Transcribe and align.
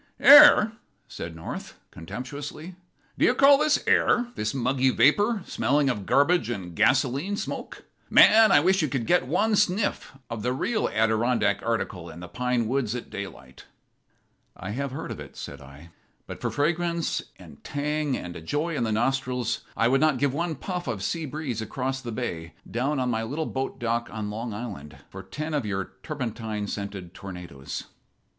"Air!" 0.19 0.71
said 1.07 1.35
North, 1.35 1.79
contemptuously. 1.91 2.73
"Do 3.19 3.25
you 3.25 3.35
call 3.35 3.59
this 3.59 3.83
air? 3.85 4.29
this 4.33 4.51
muggy 4.51 4.89
vapor, 4.89 5.43
smelling 5.45 5.89
of 5.91 6.07
garbage 6.07 6.49
and 6.49 6.75
gasoline 6.75 7.37
smoke. 7.37 7.83
Man, 8.09 8.51
I 8.51 8.61
wish 8.61 8.81
you 8.81 8.87
could 8.87 9.05
get 9.05 9.27
one 9.27 9.55
sniff 9.55 10.17
of 10.27 10.41
the 10.41 10.53
real 10.53 10.89
Adirondack 10.89 11.61
article 11.61 12.09
in 12.09 12.19
the 12.19 12.27
pine 12.27 12.67
woods 12.67 12.95
at 12.95 13.11
daylight." 13.11 13.65
"I 14.57 14.71
have 14.71 14.89
heard 14.91 15.11
of 15.11 15.19
it," 15.19 15.37
said 15.37 15.61
I. 15.61 15.91
"But 16.25 16.41
for 16.41 16.49
fragrance 16.49 17.21
and 17.37 17.63
tang 17.63 18.17
and 18.17 18.35
a 18.35 18.41
joy 18.41 18.75
in 18.75 18.83
the 18.83 18.91
nostrils 18.91 19.59
I 19.77 19.87
would 19.87 20.01
not 20.01 20.17
give 20.17 20.33
one 20.33 20.55
puff 20.55 20.87
of 20.87 21.03
sea 21.03 21.27
breeze 21.27 21.61
across 21.61 22.01
the 22.01 22.11
bay, 22.11 22.55
down 22.67 22.99
on 22.99 23.11
my 23.11 23.21
little 23.21 23.45
boat 23.45 23.77
dock 23.77 24.09
on 24.11 24.31
Long 24.31 24.51
Island, 24.51 24.97
for 25.11 25.21
ten 25.21 25.53
of 25.53 25.63
your 25.63 25.91
turpentine 26.01 26.65
scented 26.65 27.13
tornadoes." 27.13 27.83